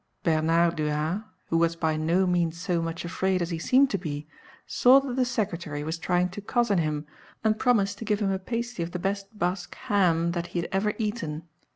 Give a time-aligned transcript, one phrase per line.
[0.23, 3.99] Bernard du Ha, who was by no means so much afraid as he seemed to
[3.99, 4.25] be,
[4.65, 7.05] saw that the secretary was trying to cozen him,
[7.43, 10.59] and promised to give him a pasty of the best Basque ham (3) that he
[10.59, 11.47] had ever eaten.